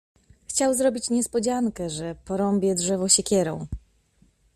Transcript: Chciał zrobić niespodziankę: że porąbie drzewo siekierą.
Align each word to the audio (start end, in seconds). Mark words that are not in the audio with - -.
Chciał 0.47 0.73
zrobić 0.73 1.09
niespodziankę: 1.09 1.89
że 1.89 2.15
porąbie 2.25 2.75
drzewo 2.75 3.09
siekierą. 3.09 3.67